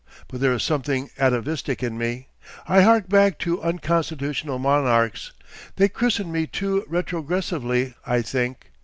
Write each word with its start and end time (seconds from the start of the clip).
But 0.29 0.39
there 0.41 0.51
is 0.55 0.63
something 0.63 1.11
atavistic 1.19 1.83
in 1.83 1.95
me; 1.95 2.29
I 2.67 2.81
hark 2.81 3.07
back 3.07 3.37
to 3.45 3.61
unconstitutional 3.61 4.57
monarchs. 4.57 5.31
They 5.75 5.89
christened 5.89 6.33
me 6.33 6.47
too 6.47 6.83
retrogressively, 6.89 7.93
I 8.03 8.23
think. 8.23 8.71